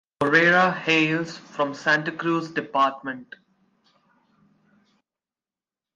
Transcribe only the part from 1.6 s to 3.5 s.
Santa Cruz Department.